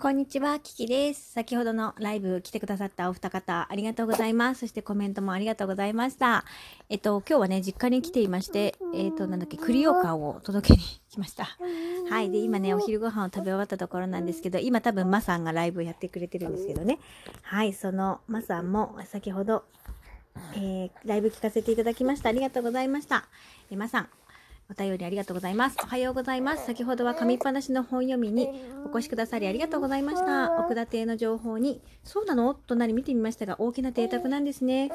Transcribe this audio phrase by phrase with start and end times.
[0.00, 1.32] こんにちは、キキです。
[1.32, 4.60] 先ほどのライブ来てくださったお二方、ありがとうございます。
[4.60, 6.46] そしてコメントもありがとうございました。
[6.88, 11.54] えっと、今日はね、実家に来ていまして、えっと、なんだっけ、栗羊羹を届けに来ました。
[12.08, 12.30] はい。
[12.30, 16.98] で、今ね、お昼ご飯を食べ終わったところなんですけど、今多分マさんがライブやってくれてるんですけどね。
[17.42, 17.74] はい。
[17.74, 19.64] そのマさんも先ほど、
[20.54, 22.30] えーライブ聞かせていただきました。
[22.30, 23.28] ありがとうございました。
[23.70, 24.08] えマさん、
[24.70, 25.76] お便りありがとうございます。
[25.82, 26.64] おはようございます。
[26.64, 28.48] 先ほどは紙っぱなしの本読みに
[28.86, 30.60] お越しくださりありがとうございました。
[30.60, 32.54] 奥田邸の情報に、そうなの？
[32.54, 34.92] となり見てみましたが、大きな邸宅なんですね。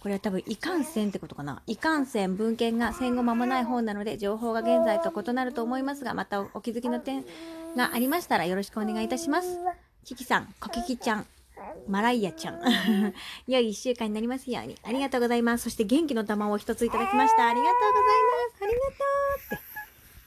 [0.00, 1.60] これは多分、いかんせんってことかな。
[1.66, 7.24] いかんせん文献が戦後間もない本なので、情報が現在と異なると思いますが、またお気づきの点
[7.76, 9.58] がありましたらよろしくお願いいたします。
[10.04, 11.26] キキさん、コキキちゃん、
[11.88, 12.60] マライアちゃん。
[13.46, 14.76] 良い一週間になりますように。
[14.82, 15.64] ありがとうございます。
[15.64, 17.48] そして元気の玉を一ついただきました。
[17.48, 18.64] ありがとうございます。
[18.64, 19.54] ありがとうって。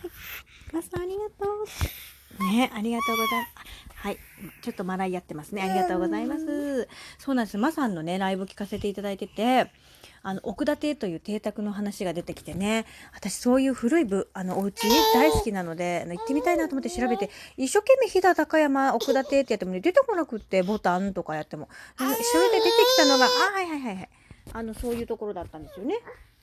[0.00, 0.74] はい。
[0.74, 2.44] マスターありがとうって。
[2.44, 3.70] ね、ありがとうございます。
[3.96, 4.18] はい。
[4.62, 5.62] ちょっとマライやってますね。
[5.62, 6.88] ありがとうございます。
[7.18, 7.58] そうなんです。
[7.58, 9.70] マさんのね、ライブ聞かせていただいてて、
[10.22, 21.68] あの、奥田邸という邸宅の話が出てきてね、私そういう古い部、あの、お家大好きなので、あの行ってみたいなと思って調べて、一生懸命飛騨高山奥田邸ってやってもね、出てこなくって、ボタンとかやっても。
[21.98, 24.08] でそれで出てきたのが、あ、はいはいはいはい。
[24.52, 25.98] あの、そういうところだったんですよね。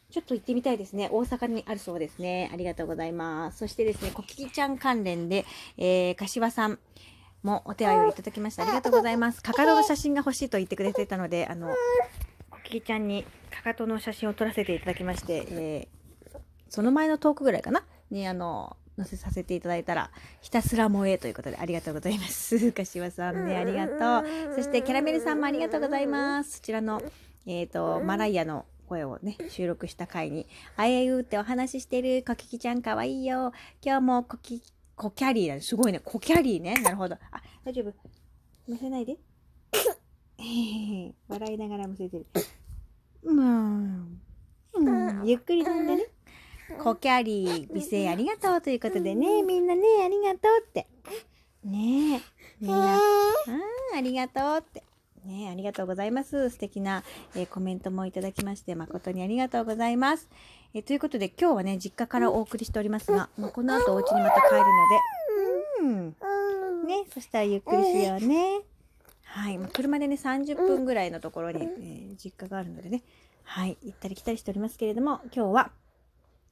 [0.10, 1.10] ちょっと行ってみたいですね。
[1.12, 2.50] 大阪にあるそうですね。
[2.54, 3.58] ありがとうございます。
[3.58, 5.46] そしてですね、コキキちゃん関連で、
[5.78, 6.80] えー、柏さん
[7.44, 8.64] もお手合いをいただきました。
[8.64, 9.44] ありがとうございます。
[9.44, 11.74] かかとの写真が欲しいと言ってくれてたので、あの、コ
[12.68, 16.38] キキちゃんにかかとの写真を撮らせていただきまして、えー、
[16.68, 22.72] その前のトークぐらいかなに、あの、載せさせていただいたら、ひたすら萌えということでありがとうございます。
[22.74, 24.56] 柏さんね、ありがとう。
[24.56, 26.58] そしてキャラメルさんもありがとうございます。
[26.58, 27.02] そちらの、
[27.46, 30.46] えっ、と、マライアの声をね、収録した回に、
[30.76, 33.54] あえいうってお話ししてる、コキキちゃんかわいいよ。
[33.82, 34.62] 今日もコキ、
[34.98, 35.62] コキャリーだ。
[35.62, 36.02] すごいね。
[36.04, 36.74] コキャリーね。
[36.82, 37.16] なるほど。
[37.32, 37.94] あ、大丈夫。
[38.68, 39.18] むせないで。
[41.28, 42.26] 笑いながらむせてる。
[43.24, 44.22] うん。
[44.74, 46.06] うん、ゆっくり飲んでね。
[46.84, 50.88] コキャリー、美声ありがとうということでね、みんなね、ありがとうって。
[51.64, 52.22] ねえ、
[52.60, 54.84] みんな、うん、ありがとうって。
[55.26, 56.50] ねえ、ありがとうございます。
[56.50, 57.04] 素敵な、
[57.36, 60.28] えーコメントもいただきまして、誠にありがとうございます。
[60.74, 65.02] えーということで、今日はね、実家からお送りしておりますが、もうこの後お家にまた帰るので、
[65.82, 66.16] うん。
[66.88, 68.62] ね、そしたらゆっくりしようね。
[69.38, 69.58] はい。
[69.58, 73.04] まあ、車でね、30分ぐらいのところに、えー実家があるのでね、
[73.44, 73.78] はい。
[73.84, 75.72] 行ったり来たりしておりますけれども、今日は、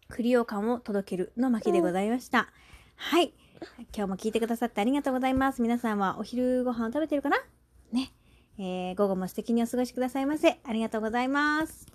[0.10, 2.50] 栗羊羹を届けるの巻でございました。
[2.96, 3.34] はい。
[3.96, 5.62] 今日も聞いてくださってありがとうございます。
[5.64, 7.38] 皆さんはお昼ご飯を食べてるかな？
[7.92, 8.12] ね。
[8.60, 10.60] えー午後も素敵にお過ごしくださいませ。
[10.64, 11.95] ありがとうございます。